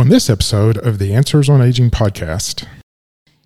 [0.00, 2.66] on this episode of the Answers on Aging podcast.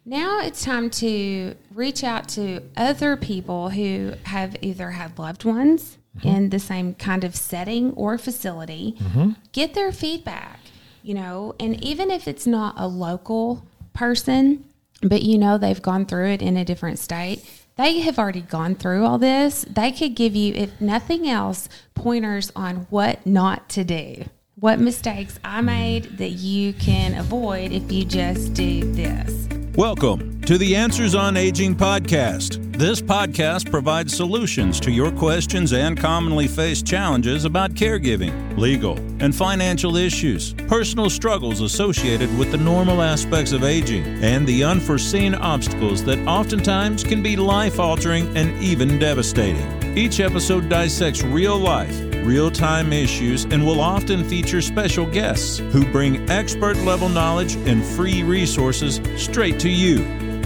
[0.05, 5.99] Now it's time to reach out to other people who have either had loved ones
[6.17, 6.29] mm-hmm.
[6.29, 9.31] in the same kind of setting or facility, mm-hmm.
[9.51, 10.61] get their feedback,
[11.03, 14.65] you know, and even if it's not a local person,
[15.03, 18.77] but you know they've gone through it in a different state, they have already gone
[18.77, 19.67] through all this.
[19.69, 25.39] They could give you, if nothing else, pointers on what not to do what mistakes
[25.45, 29.49] I made that you can avoid if you just do this.
[29.75, 32.61] Welcome to the Answers on Aging podcast.
[32.79, 39.35] This podcast provides solutions to your questions and commonly faced challenges about caregiving, legal, and
[39.35, 46.05] financial issues, personal struggles associated with the normal aspects of aging, and the unforeseen obstacles
[46.05, 49.99] that oftentimes can be life altering and even devastating.
[49.99, 55.85] Each episode dissects real life real time issues, and will often feature special guests who
[55.93, 59.99] bring expert level knowledge and free resources straight to you.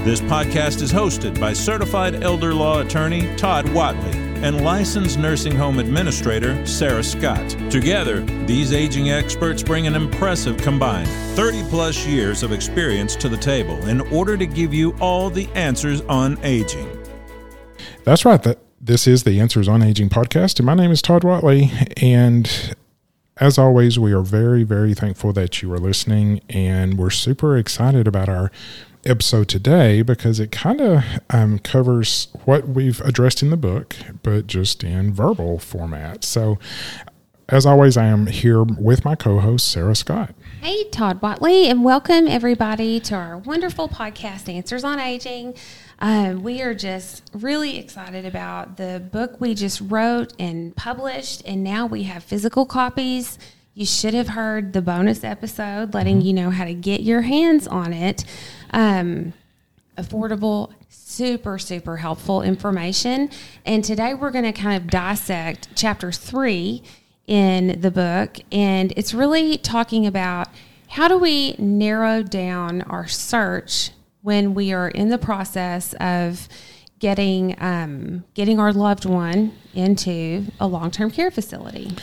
[0.05, 5.79] This podcast is hosted by certified elder law attorney Todd Watley and licensed nursing home
[5.79, 7.51] administrator Sarah Scott.
[7.71, 13.37] Together, these aging experts bring an impressive combined 30 plus years of experience to the
[13.37, 16.89] table in order to give you all the answers on aging.
[18.05, 18.43] That's right.
[18.45, 21.71] That this is the Answers on Aging podcast, and my name is Todd Watley.
[21.99, 22.75] And
[23.37, 28.09] as always, we are very, very thankful that you are listening, and we're super excited
[28.09, 28.51] about our
[29.05, 34.47] episode today because it kind of um, covers what we've addressed in the book, but
[34.47, 36.25] just in verbal format.
[36.25, 36.59] So,
[37.51, 40.35] as always, I am here with my co host, Sarah Scott.
[40.63, 45.55] Hey, Todd Watley, and welcome everybody to our wonderful podcast, Answers on Aging.
[46.01, 51.65] Um, we are just really excited about the book we just wrote and published, and
[51.65, 53.39] now we have physical copies.
[53.75, 56.27] You should have heard the bonus episode letting mm-hmm.
[56.27, 58.25] you know how to get your hands on it.
[58.71, 59.33] Um,
[59.97, 63.31] affordable, super, super helpful information.
[63.65, 66.83] And today we're going to kind of dissect chapter three
[67.27, 68.39] in the book.
[68.53, 70.49] And it's really talking about
[70.89, 73.91] how do we narrow down our search
[74.29, 76.51] when we are in the process of
[76.99, 81.97] getting um, getting our loved one into a long term care facility.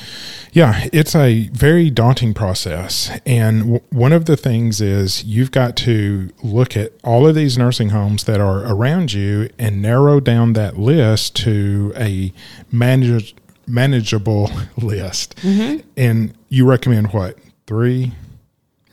[0.52, 5.78] Yeah, it's a very daunting process, and w- one of the things is you've got
[5.78, 10.54] to look at all of these nursing homes that are around you and narrow down
[10.54, 12.34] that list to a
[12.72, 13.36] manage-
[13.68, 15.36] manageable list.
[15.44, 15.88] Mm-hmm.
[15.96, 17.38] And you recommend what
[17.68, 18.14] three,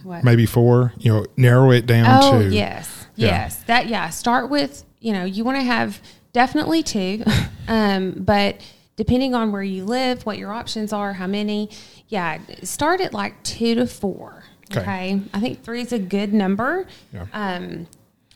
[0.02, 0.22] what?
[0.22, 0.92] maybe four?
[0.98, 3.28] You know, narrow it down oh, to yes, yeah.
[3.28, 4.10] yes, that yeah.
[4.10, 6.00] Start with you know you want to have
[6.32, 7.22] definitely two,
[7.68, 8.60] um, but
[8.96, 11.70] depending on where you live, what your options are, how many,
[12.08, 14.44] yeah, start at like two to four.
[14.70, 15.20] Okay, okay?
[15.34, 16.86] I think three is a good number.
[17.12, 17.26] Yeah.
[17.32, 17.86] Um,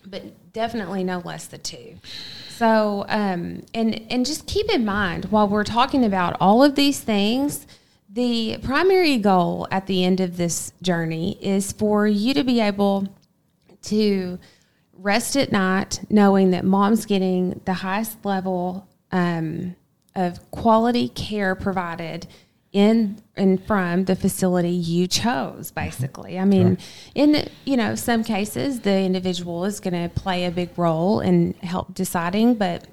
[0.05, 1.97] but definitely no less than two.
[2.51, 7.01] So, um, and and just keep in mind while we're talking about all of these
[7.01, 7.67] things,
[8.09, 13.09] the primary goal at the end of this journey is for you to be able
[13.83, 14.39] to
[14.99, 19.77] rest at night knowing that mom's getting the highest level um,
[20.15, 22.27] of quality care provided
[22.73, 26.77] in and from the facility you chose basically i mean
[27.15, 31.55] in you know some cases the individual is going to play a big role in
[31.63, 32.87] help deciding but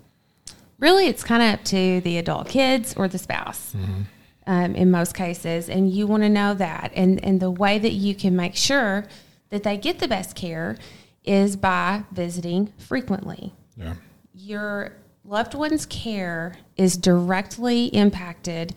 [0.79, 4.03] really it's kind of up to the adult kids or the spouse mm-hmm.
[4.47, 7.93] um, in most cases and you want to know that and and the way that
[7.93, 9.05] you can make sure
[9.49, 10.77] that they get the best care
[11.23, 13.95] is by visiting frequently yeah
[14.33, 14.93] your
[15.25, 18.75] loved one's care is directly impacted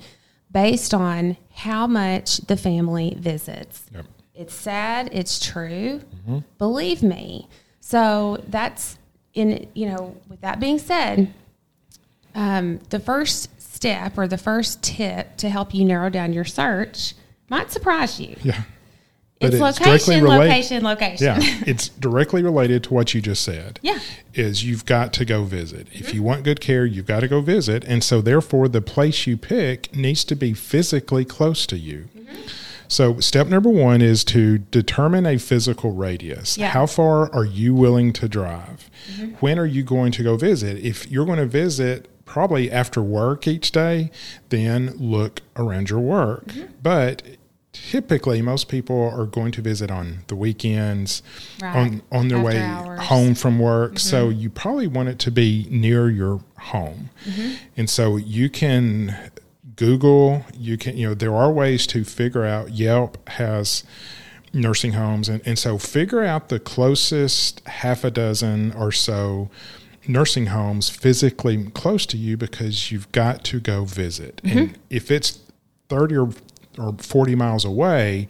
[0.52, 3.86] based on how much the family visits.
[3.92, 4.06] Yep.
[4.34, 6.00] It's sad, it's true.
[6.00, 6.38] Mm-hmm.
[6.58, 7.48] Believe me.
[7.80, 8.98] So that's
[9.34, 11.32] in you know, with that being said,
[12.34, 17.14] um, the first step or the first tip to help you narrow down your search
[17.48, 18.36] might surprise you.
[18.42, 18.62] Yeah.
[19.38, 21.26] But it's, it's location, relate- location, location.
[21.26, 21.36] Yeah,
[21.66, 23.78] it's directly related to what you just said.
[23.82, 23.98] Yeah,
[24.32, 25.88] is you've got to go visit.
[25.92, 29.26] If you want good care, you've got to go visit, and so therefore the place
[29.26, 32.08] you pick needs to be physically close to you.
[32.16, 32.46] Mm-hmm.
[32.88, 36.56] So step number one is to determine a physical radius.
[36.56, 36.68] Yeah.
[36.68, 38.90] How far are you willing to drive?
[39.10, 39.34] Mm-hmm.
[39.40, 40.78] When are you going to go visit?
[40.78, 44.10] If you're going to visit probably after work each day,
[44.50, 46.46] then look around your work.
[46.46, 46.72] Mm-hmm.
[46.82, 47.22] But
[47.90, 51.22] typically most people are going to visit on the weekends
[51.62, 51.76] right.
[51.76, 53.00] on on their After way hours.
[53.00, 53.98] home from work mm-hmm.
[53.98, 57.54] so you probably want it to be near your home mm-hmm.
[57.76, 59.30] and so you can
[59.76, 63.84] google you can you know there are ways to figure out yelp has
[64.56, 65.28] nursing homes.
[65.28, 69.50] And, and so figure out the closest half a dozen or so
[70.08, 74.40] nursing homes physically close to you because you've got to go visit.
[74.44, 75.40] And if it's
[75.88, 76.30] 30 or,
[76.78, 78.28] or 40 miles away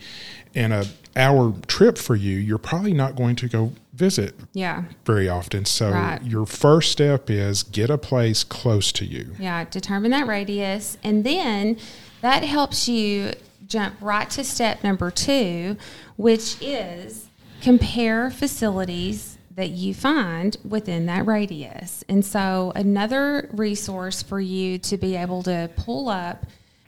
[0.54, 4.84] and a hour trip for you, you're probably not going to go visit Yeah.
[5.06, 5.64] very often.
[5.64, 6.22] So Right.
[6.22, 9.34] your first step is get a place close to you.
[9.38, 10.98] Yeah, determine that radius.
[11.02, 11.78] And then
[12.20, 13.32] that helps you
[13.66, 15.76] jump right to step number two,
[16.16, 17.26] which is
[17.62, 22.04] compare facilities that you find within that radius.
[22.10, 26.44] And so, another resource for you to be able to pull up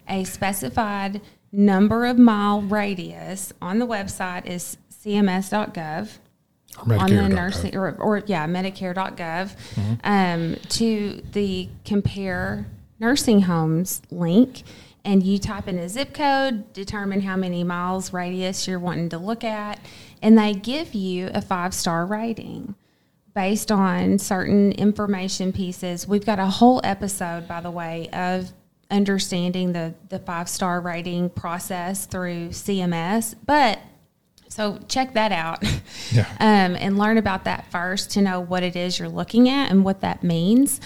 [0.07, 1.23] a specified
[1.53, 6.19] number of mile radius on the website is cms.gov
[6.87, 9.57] on the nursing or, or yeah medicare.gov
[10.05, 12.67] um, to the compare
[13.01, 14.63] nursing homes link
[15.05, 19.19] and you type in a zip code determine how many miles radius you're wanting to
[19.19, 19.81] look at
[20.23, 22.75] and they give you a five star rating
[23.35, 26.09] based on certain information pieces.
[26.09, 28.53] We've got a whole episode by the way of
[28.91, 33.79] understanding the, the five star rating process through cms but
[34.49, 35.63] so check that out
[36.13, 36.27] Yeah.
[36.41, 39.85] um, and learn about that first to know what it is you're looking at and
[39.85, 40.81] what that means.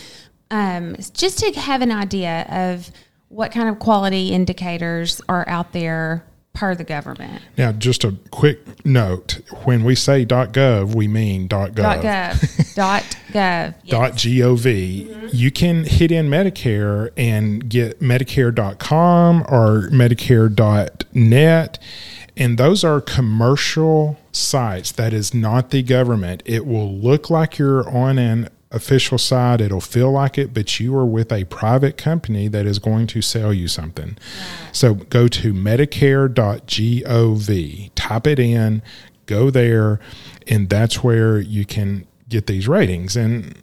[0.51, 2.91] Um, just to have an idea of
[3.29, 7.41] what kind of quality indicators are out there per the government.
[7.57, 11.77] Now, just a quick note: when we say .gov, we mean .gov.
[12.75, 13.33] Dot gov.
[13.33, 13.75] dot gov.
[13.85, 13.91] Yes.
[13.91, 15.07] Dot .gov.
[15.07, 15.29] Mm-hmm.
[15.33, 21.79] You can hit in Medicare and get Medicare.com or Medicare.net.
[22.37, 24.93] And those are commercial sites.
[24.93, 26.43] That is not the government.
[26.47, 29.61] It will look like you're on an official site.
[29.61, 33.21] It'll feel like it, but you are with a private company that is going to
[33.21, 34.17] sell you something.
[34.73, 36.31] So go to Medicare.gov,
[37.95, 38.83] type it in,
[39.27, 40.01] go there,
[40.49, 43.17] and that's where you can get these ratings.
[43.17, 43.57] And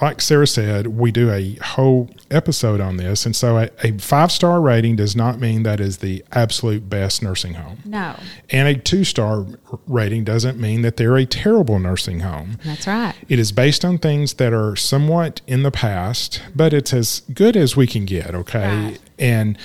[0.00, 3.26] like Sarah said, we do a whole episode on this.
[3.26, 7.22] And so a, a five star rating does not mean that is the absolute best
[7.22, 7.80] nursing home.
[7.84, 8.18] No,
[8.50, 9.44] And a two star
[9.86, 12.58] rating doesn't mean that they're a terrible nursing home.
[12.64, 13.14] that's right.
[13.28, 17.56] It is based on things that are somewhat in the past, but it's as good
[17.56, 18.34] as we can get.
[18.34, 18.84] Okay.
[18.84, 19.00] Right.
[19.18, 19.58] And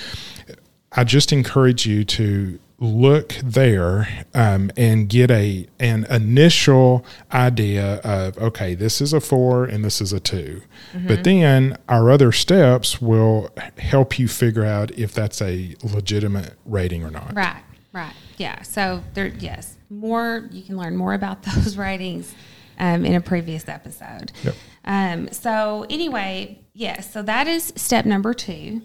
[0.92, 8.38] I just encourage you to look there um, and get a an initial idea of
[8.38, 10.62] okay this is a four and this is a 2
[11.08, 17.02] but then our other steps will help you figure out if that's a legitimate rating
[17.02, 18.14] or not Right, right.
[18.36, 18.62] Yeah.
[18.62, 22.34] So there, yes, more, you can learn more about those ratings
[22.78, 24.32] um, in a previous episode.
[24.44, 24.54] Yep.
[24.84, 28.80] Um, so anyway, yes, so that is step number 2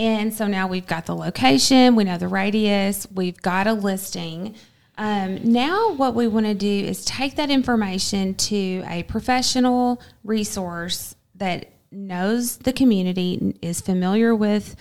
[0.00, 4.54] And so now we've got the location, we know the radius, we've got a listing.
[4.96, 11.16] Um, now, what we want to do is take that information to a professional resource
[11.34, 14.74] that knows the community, is familiar with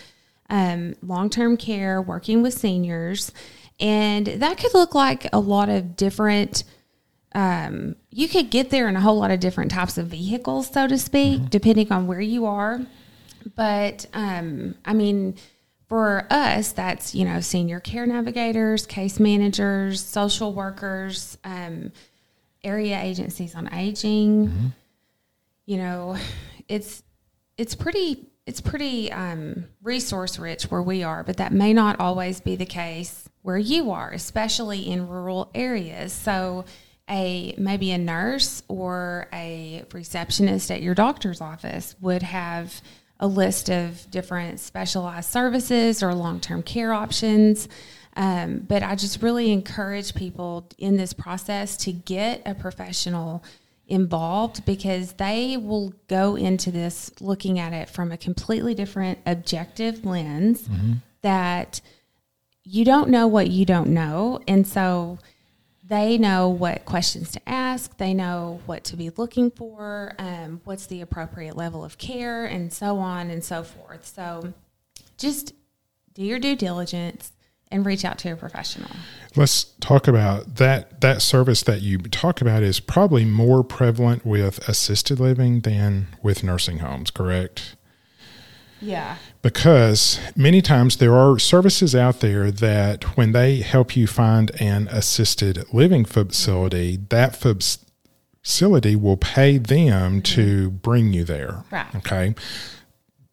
[0.50, 3.33] um, long term care, working with seniors.
[3.77, 6.63] And that could look like a lot of different
[7.36, 10.88] um, you could get there in a whole lot of different types of vehicles, so
[10.88, 12.80] to speak, depending on where you are.
[13.56, 15.36] But um, I mean,
[15.88, 21.91] for us, that's you know senior care navigators, case managers, social workers, um,
[22.63, 24.74] area agencies on aging.
[25.65, 26.17] You know,
[26.67, 27.03] it's
[27.58, 32.41] it's pretty it's pretty um, resource rich where we are, but that may not always
[32.41, 36.13] be the case where you are, especially in rural areas.
[36.13, 36.65] So,
[37.08, 42.81] a maybe a nurse or a receptionist at your doctor's office would have
[43.20, 47.68] a list of different specialized services or long term care options.
[48.16, 53.44] Um, but I just really encourage people in this process to get a professional
[53.88, 60.06] involved because they will go into this looking at it from a completely different objective
[60.06, 60.68] lens
[61.22, 61.82] that
[62.64, 64.40] you don't know what you don't know.
[64.48, 65.18] And so
[65.89, 70.86] they know what questions to ask, they know what to be looking for, um, what's
[70.86, 74.05] the appropriate level of care, and so on and so forth.
[74.05, 74.53] So
[75.17, 75.53] just
[76.13, 77.31] do your due diligence
[77.72, 78.89] and reach out to a professional.
[79.36, 81.01] Let's talk about that.
[81.01, 86.43] That service that you talk about is probably more prevalent with assisted living than with
[86.43, 87.75] nursing homes, correct?
[88.81, 89.17] Yeah.
[89.41, 94.88] Because many times there are services out there that when they help you find an
[94.89, 97.36] assisted living facility, that
[98.43, 100.21] facility will pay them mm-hmm.
[100.21, 101.63] to bring you there.
[101.71, 101.95] Right.
[101.95, 102.36] Okay.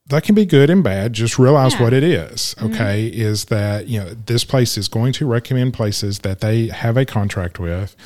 [0.09, 1.13] that can be good and bad.
[1.13, 1.83] Just realize Yeah.
[1.83, 2.55] what it is.
[2.59, 2.75] Mm-hmm.
[2.75, 6.97] Okay, is that you know this place is going to recommend places that they have
[6.97, 7.97] a contract with,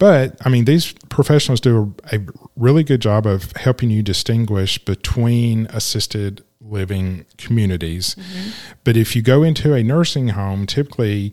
[0.00, 2.20] but I mean these professionals do a, a
[2.56, 8.14] really good job of helping you distinguish between assisted living communities.
[8.14, 8.50] Mm-hmm.
[8.84, 11.32] But if you go into a nursing home, typically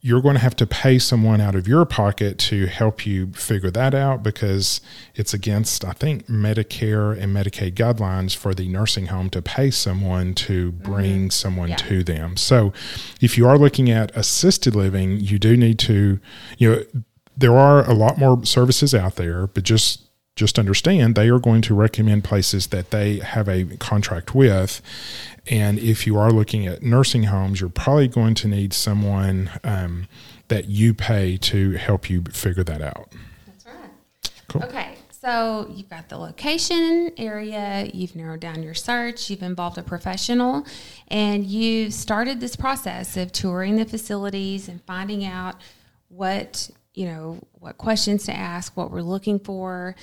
[0.00, 3.70] you're going to have to pay someone out of your pocket to help you figure
[3.70, 4.80] that out because
[5.14, 10.34] it's against, I think, Medicare and Medicaid guidelines for the nursing home to pay someone
[10.34, 10.92] to mm-hmm.
[10.92, 11.76] bring someone Yeah.
[11.76, 12.36] to them.
[12.36, 12.72] So
[13.20, 16.18] if you are looking at assisted living, you do need to,
[16.58, 17.02] you know,
[17.36, 20.03] there are a lot more services out there, but just
[20.36, 24.82] just understand they are going to recommend places that they have a contract with.
[25.46, 30.08] And if you are looking at nursing homes, you're probably going to need someone um,
[30.48, 33.12] that you pay to help you figure that out.
[33.46, 33.90] That's right.
[34.48, 34.62] Cool.
[34.64, 39.82] Okay, so you've got the location area, you've narrowed down your search, you've involved a
[39.82, 40.66] professional,
[41.08, 45.56] and you've started this process of touring the facilities and finding out
[46.08, 49.94] what, you know, what questions to ask, what we're looking for.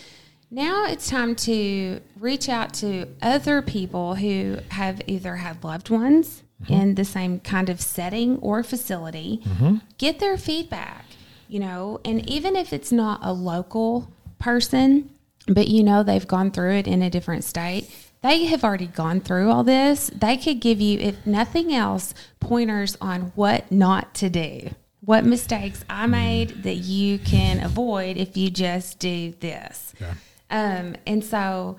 [0.54, 6.44] Now it's time to reach out to other people who have either had loved ones
[6.62, 6.74] mm-hmm.
[6.74, 9.78] in the same kind of setting or facility, mm-hmm.
[9.98, 11.06] get their feedback,
[11.48, 15.10] you know, and even if it's not a local person,
[15.48, 17.90] but you know they've gone through it in a different state,
[18.22, 20.12] they have already gone through all this.
[20.14, 24.70] They could give you, if nothing else, pointers on what not to do.
[25.00, 26.12] What mistakes I mm-hmm.
[26.12, 29.94] made that you can avoid if you just do this.
[30.00, 30.14] Yeah.
[30.52, 31.78] Um, and so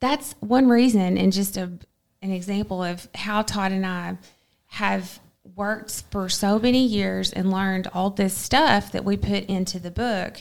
[0.00, 1.70] that's one reason, and just a,
[2.22, 4.16] an example of how Todd and I
[4.66, 5.20] have
[5.54, 9.90] worked for so many years and learned all this stuff that we put into the
[9.90, 10.40] book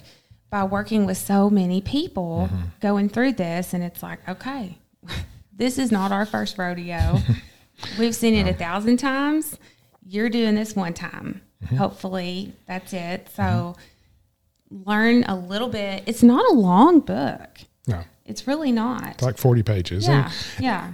[0.50, 2.66] by working with so many people mm-hmm.
[2.80, 3.74] going through this.
[3.74, 4.78] And it's like, okay,
[5.54, 7.18] this is not our first rodeo.
[8.00, 9.58] We've seen it a thousand times.
[10.06, 11.42] You're doing this one time.
[11.64, 11.78] Mm-hmm.
[11.78, 13.28] Hopefully, that's it.
[13.36, 14.90] So, mm-hmm.
[14.90, 16.04] learn a little bit.
[16.06, 17.60] It's not a long book.
[17.88, 19.08] No, It's really not.
[19.16, 20.08] it's like 40 pages.
[20.08, 20.92] And yeah, yeah.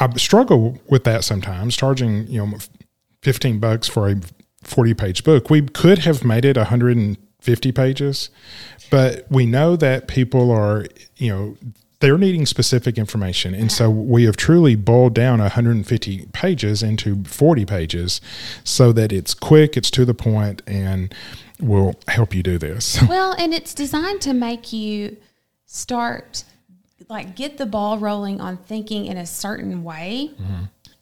[0.00, 2.58] I struggle with that sometimes, charging, you know,
[3.22, 4.16] 15 bucks for a
[4.62, 5.50] 40 page book.
[5.50, 8.30] We could have made it 150 pages,
[8.90, 11.56] but we know that people are, you know,
[12.00, 13.54] they're needing specific information.
[13.54, 18.20] And so we have truly boiled down 150 pages into 40 pages
[18.64, 21.14] so that it's quick, it's to the point, and
[21.58, 22.98] will help you do this.
[23.08, 25.16] Well, and it's designed to make you
[25.66, 26.44] start,
[27.08, 30.30] like, get the ball rolling on thinking in a certain way.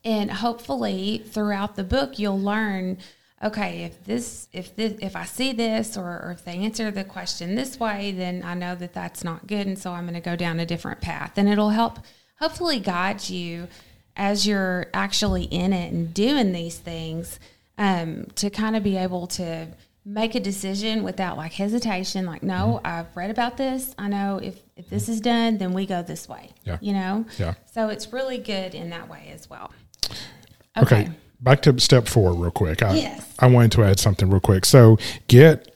[0.05, 2.99] And hopefully, throughout the book, you'll learn.
[3.43, 7.05] Okay, if this, if this, if I see this, or, or if they answer the
[7.05, 10.21] question this way, then I know that that's not good, and so I'm going to
[10.21, 11.33] go down a different path.
[11.37, 11.99] And it'll help,
[12.39, 13.69] hopefully, guide you
[14.17, 17.39] as you're actually in it and doing these things
[17.77, 19.69] um, to kind of be able to
[20.05, 24.59] make a decision without like hesitation like no i've read about this i know if
[24.77, 26.77] if this is done then we go this way Yeah.
[26.83, 27.55] you know Yeah.
[27.73, 29.71] so it's really good in that way as well
[30.77, 31.09] Okay.
[31.41, 32.83] Back to step four, real quick.
[32.83, 33.33] I, Yes.
[33.39, 34.65] I wanted to add something real quick.
[34.65, 35.73] So, get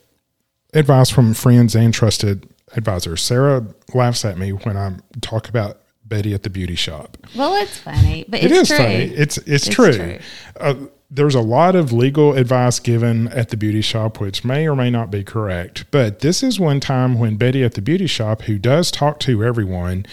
[0.74, 3.22] advice from friends and trusted advisors.
[3.22, 7.16] Sarah laughs at me when I talk about Betty at the beauty shop.
[7.36, 8.94] well it's funny but It it's is true funny.
[9.04, 9.92] It's it's, It's true.
[9.92, 10.18] true.
[10.58, 10.74] Uh,
[11.10, 14.90] there's a lot of legal advice given at the beauty shop, which may or may
[14.90, 15.86] not be correct.
[15.90, 19.42] But this is one time when Betty at the beauty shop, who does talk to
[19.42, 20.04] everyone,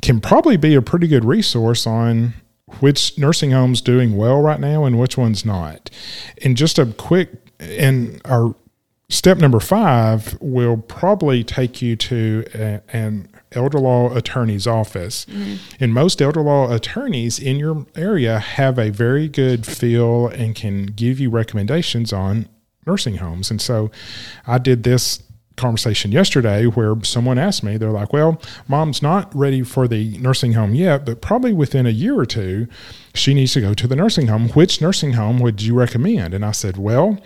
[0.00, 2.34] can probably be a pretty good resource on
[2.80, 5.90] which nursing home's doing well right now and which one's not.
[6.42, 8.54] And just a quick, and our
[9.08, 15.24] step number five will probably take you to a, an elder law attorney's office.
[15.26, 15.54] Mm-hmm.
[15.80, 20.86] And most elder law attorneys in your area have a very good feel and can
[20.86, 22.48] give you recommendations on
[22.86, 23.50] nursing homes.
[23.50, 23.90] And so
[24.46, 25.22] I did this
[25.56, 30.54] conversation yesterday where someone asked me, they're like, well, mom's not ready for the nursing
[30.54, 32.66] home yet, but probably within a year or two,
[33.14, 34.48] she needs to go to the nursing home.
[34.50, 36.34] Which nursing home would you recommend?
[36.34, 37.18] And I said, well,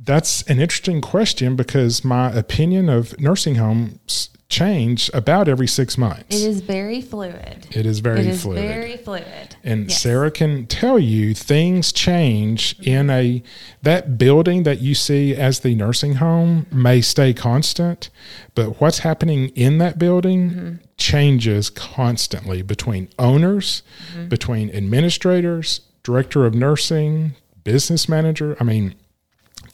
[0.00, 6.24] that's an interesting question because my opinion of nursing homes change about every six months.
[6.36, 8.58] it is very fluid It is very it is fluid.
[8.62, 10.02] very fluid And Yes.
[10.02, 13.42] Sarah can tell you things change in a
[13.82, 18.10] that building that you see as the nursing home may stay constant,
[18.54, 20.74] but what's happening in that building Mm-hmm.
[20.98, 23.82] changes constantly between owners,
[24.12, 24.28] Mm-hmm.
[24.28, 27.34] between administrators, director of nursing,
[27.64, 28.56] business manager.
[28.60, 28.94] I mean,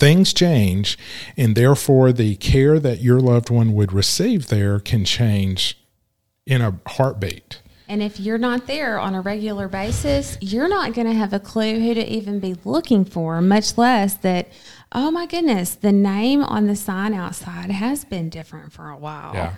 [0.01, 0.99] things change
[1.37, 5.79] and therefore the care that your loved one would receive there can change
[6.47, 7.61] in a heartbeat.
[7.87, 11.41] And if you're not there on a regular basis, you're not going to have a
[11.41, 14.49] clue who to even be looking for, much less that,
[14.93, 19.35] oh my goodness, the name on the sign outside has been different for a while.
[19.35, 19.55] Yeah.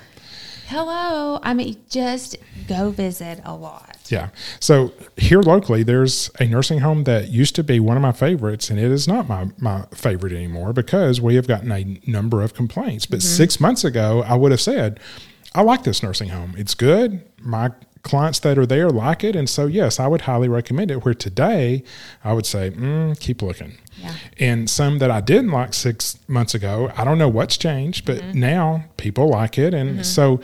[0.72, 1.38] Hello.
[1.42, 3.98] I mean, just go visit a lot.
[4.08, 4.30] Yeah.
[4.58, 8.70] So here locally, there's a nursing home that used to be one of my favorites,
[8.70, 12.54] and it is not my, my favorite anymore because we have gotten a number of
[12.54, 13.04] complaints.
[13.04, 13.36] But mm-hmm.
[13.36, 14.98] six months ago, I would have said,
[15.54, 16.54] I like this nursing home.
[16.56, 17.22] It's good.
[17.38, 17.72] My
[18.02, 19.36] clients that are there like it.
[19.36, 21.04] And so, yes, I would highly recommend it.
[21.04, 21.84] Where today,
[22.24, 23.78] I would say, mm, keep looking.
[23.98, 24.14] Yeah.
[24.38, 28.16] And some that I didn't like six months ago, I don't know what's changed, but
[28.22, 28.40] Mm-hmm.
[28.40, 29.74] now people like it.
[29.74, 30.40] And so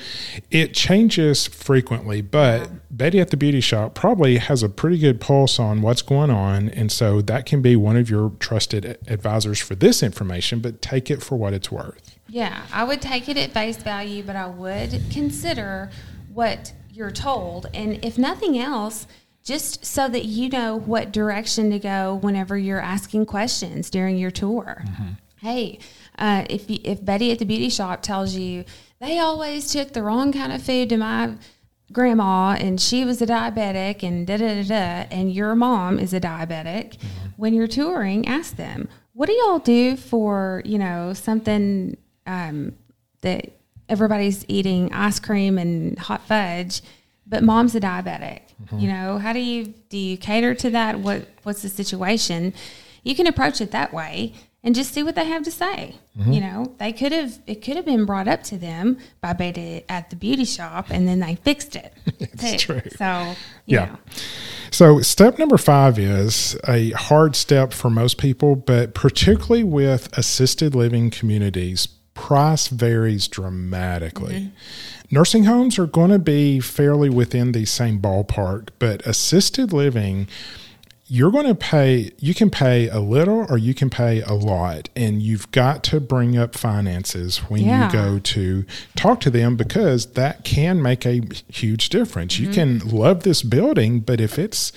[0.51, 2.21] it changes frequently.
[2.21, 6.31] But Betty at the beauty shop probably has a pretty good pulse on what's going
[6.31, 6.69] on.
[6.71, 11.11] And so that can be one of your trusted advisors for this information, but take
[11.11, 12.17] it for what it's worth.
[12.29, 15.91] Yeah, I would take it at face value, but I would consider
[16.33, 17.67] what you're told.
[17.73, 19.07] And if nothing else,
[19.45, 24.33] just so that you know what direction to go whenever you're asking questions during your
[24.33, 24.85] tour.
[25.41, 25.79] Hey,
[26.19, 28.65] uh, if, you, if Betty at the beauty shop tells you
[29.01, 31.35] they always took the wrong kind of food to my
[31.93, 36.13] grandma and she was a diabetic and da da da da, and your mom is
[36.13, 37.01] a diabetic,
[37.37, 42.73] when you're touring, ask them, what do y'all do for, you know, something um,
[43.21, 43.58] that
[43.89, 46.83] everybody's eating ice cream and hot fudge,
[47.27, 48.41] but mom's a diabetic?
[48.65, 48.79] Mm-hmm.
[48.79, 51.01] You know, how do you do you cater to that?
[51.01, 52.53] What what's the situation?
[53.05, 55.95] You can approach it that way and just see what they have to say.
[56.19, 56.33] Mm-hmm.
[56.33, 59.85] You know, they could have it could have been brought up to them by Betty
[59.89, 61.93] at the beauty shop, and then they fixed it.
[62.21, 62.81] It's too.
[62.81, 62.91] true.
[62.97, 63.35] So
[63.67, 63.85] you Yeah.
[63.87, 63.99] know,
[64.71, 70.75] So, step number five is a hard step for most people, but particularly with assisted
[70.75, 71.89] living communities,
[72.19, 74.35] price varies dramatically.
[74.35, 75.15] Mm-hmm.
[75.15, 80.27] Nursing homes are going to be fairly within the same ballpark, but assisted living,
[81.07, 84.89] you're going to pay, you can pay a little or you can pay a lot,
[84.97, 87.87] and you've got to bring up finances when Yeah.
[87.87, 92.41] you go to talk to them because that can make a huge difference.
[92.41, 92.81] You mm-hmm.
[92.81, 94.73] can love this building, but if it's,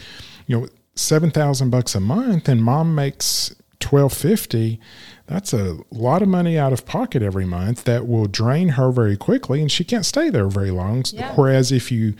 [0.45, 4.79] you know, seven thousand bucks a month and mom makes twelve fifty,
[5.25, 9.17] that's a lot of money out of pocket every month that will drain her very
[9.17, 11.03] quickly, and she can't stay there very long.
[11.11, 11.33] Yeah.
[11.35, 12.15] Whereas if you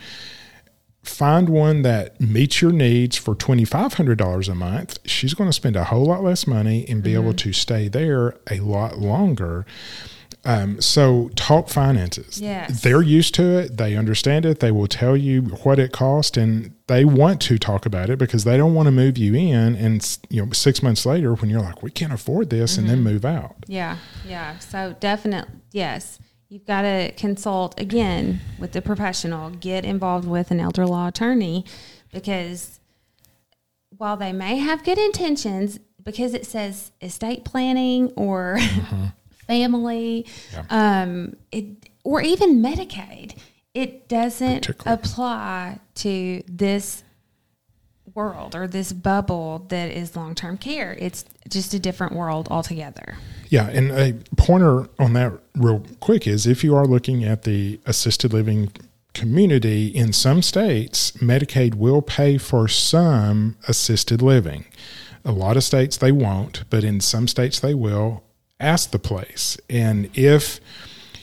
[1.02, 5.84] find one that meets your needs for $2500 a month she's going to spend a
[5.84, 7.36] whole lot less money and be able mm-hmm.
[7.36, 9.66] to stay there a lot longer
[10.44, 12.82] um, so talk finances Yes.
[12.82, 16.74] they're used to it they understand it they will tell you what it cost and
[16.86, 20.18] they want to talk about it because they don't want to move you in and
[20.28, 23.24] you know six months later when you're like we can't afford this and then move
[23.24, 24.58] out Yeah, yeah.
[24.58, 26.18] So definitely, yes.
[26.48, 29.48] You've got to consult again with the professional.
[29.48, 31.64] Get involved with an elder law attorney
[32.12, 32.78] because
[33.96, 38.58] while they may have good intentions, because it says estate planning or
[39.46, 40.26] family,
[40.70, 41.66] um, it
[42.04, 43.36] or even Medicaid,
[43.74, 47.04] it doesn't apply to this
[48.14, 50.96] world or this bubble that is long term care.
[50.98, 53.16] It's just a different world altogether.
[53.48, 57.80] Yeah, and a pointer on that real quick is if you are looking at the
[57.86, 58.72] assisted living
[59.14, 64.64] community in some states, Medicaid will pay for some assisted living.
[65.24, 68.22] A lot of states they won't, but in some states they will.
[68.62, 69.58] Ask the place.
[69.68, 70.60] And if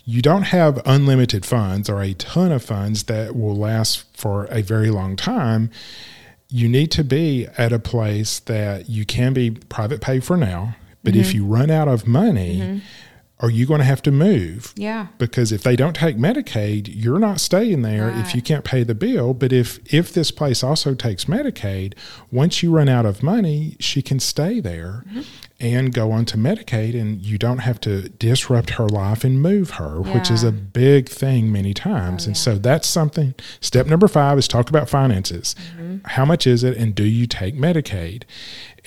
[0.05, 4.61] you don't have unlimited funds or a ton of funds that will last for a
[4.61, 5.69] very long time,
[6.49, 10.75] you need to be at a place that you can be private pay for now.
[11.03, 12.81] But if you run out of money,
[13.39, 14.73] are you going to have to move?
[14.75, 15.07] Yeah.
[15.17, 18.95] Because if they don't take Medicaid, you're not staying there if you can't pay the
[18.95, 19.33] bill.
[19.33, 21.93] But if if this place also takes Medicaid,
[22.31, 25.21] once you run out of money, she can stay there Mm-hmm.
[25.59, 29.71] And go on to Medicaid, and you don't have to disrupt her life and move
[29.71, 32.25] her, which is a big thing many times.
[32.25, 33.33] Oh, and so that's something.
[33.59, 35.55] Step number five is talk about finances.
[35.75, 35.97] Mm-hmm.
[36.05, 38.23] How much is it, and do you take Medicaid?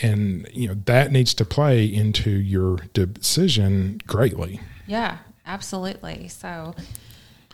[0.01, 4.61] And you know that needs to play into your decision greatly.
[4.87, 6.29] Yeah, absolutely.
[6.29, 6.75] So,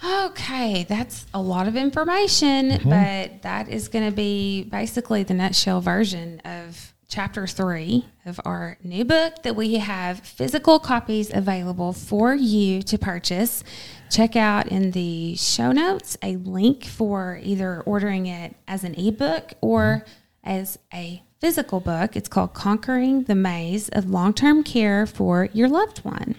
[0.05, 2.89] okay, that's a lot of information, mm-hmm.
[2.89, 8.77] but that is going to be basically the nutshell version of chapter three of our
[8.85, 13.65] new book that we have physical copies available for you to purchase.
[14.11, 19.55] Check out in the show notes a link for either ordering it as an ebook
[19.63, 20.05] or
[20.45, 22.15] as a physical book.
[22.15, 26.35] It's called Conquering the Maze of Long Term Care for Your Loved One.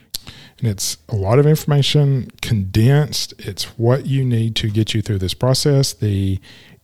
[0.59, 3.33] And it's a lot of information condensed.
[3.39, 5.93] It's what you need to get you through this process.
[5.93, 6.39] The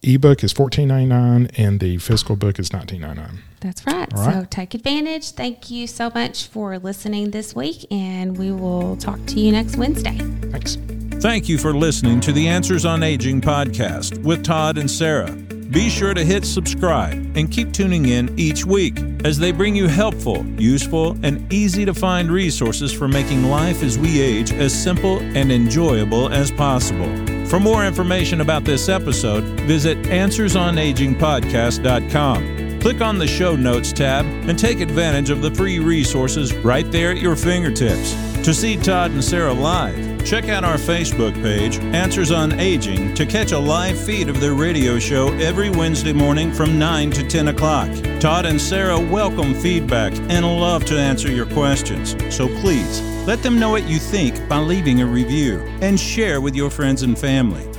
[0.05, 3.39] ebook is fourteen ninety nine, and the physical book is nineteen ninety nine.
[3.59, 4.13] That's right.
[4.13, 4.43] All right.
[4.43, 5.31] So take advantage.
[5.31, 9.75] Thank you so much for listening this week, and we will talk to you next
[9.75, 10.17] Wednesday.
[10.17, 10.77] Thanks.
[11.21, 15.31] Thank you for listening to the Answers on Aging podcast with Todd and Sarah.
[15.31, 19.87] Be sure to hit subscribe and keep tuning in each week as they bring you
[19.87, 25.17] helpful, useful, and easy to find resources for making life as we age as simple
[25.19, 27.34] and enjoyable as possible.
[27.49, 32.79] For more information about this episode, visit AnswersOnAgingPodcast.com.
[32.79, 37.09] Click on the Show Notes tab and take advantage of the free resources right there
[37.11, 38.13] at your fingertips.
[38.43, 43.27] To see Todd and Sarah live, check out our Facebook page, Answers on Aging, to
[43.27, 47.49] catch a live feed of their radio show every Wednesday morning from 9 to 10
[47.49, 47.89] o'clock.
[48.19, 52.15] Todd and Sarah welcome feedback and love to answer your questions.
[52.35, 56.55] So please let them know what you think by leaving a review and share with
[56.55, 57.74] your friends and family.